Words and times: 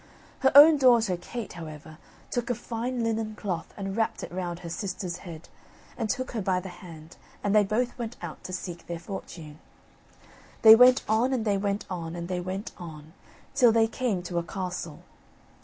Her 0.39 0.51
own 0.55 0.77
daughter, 0.79 1.15
Kate, 1.15 1.53
however, 1.53 1.99
took 2.31 2.49
a 2.49 2.55
fine 2.55 3.03
linen 3.03 3.35
cloth 3.35 3.71
and 3.77 3.95
wrapped 3.95 4.23
it 4.23 4.31
round 4.31 4.61
her 4.61 4.69
sister's 4.69 5.17
head 5.17 5.47
and 5.95 6.09
took 6.09 6.31
her 6.31 6.41
by 6.41 6.59
the 6.59 6.69
hand 6.69 7.17
and 7.43 7.55
they 7.55 7.63
both 7.63 7.95
went 7.99 8.15
out 8.19 8.43
to 8.45 8.51
seek 8.51 8.87
their 8.87 8.97
fortune. 8.97 9.59
They 10.63 10.75
went 10.75 11.03
on, 11.07 11.33
and 11.33 11.45
they 11.45 11.59
went 11.59 11.85
on, 11.87 12.15
and 12.15 12.29
they 12.29 12.39
went 12.41 12.71
on, 12.79 13.13
till 13.53 13.71
they 13.71 13.85
came 13.85 14.23
to 14.23 14.39
a 14.39 14.43
castle. 14.43 15.03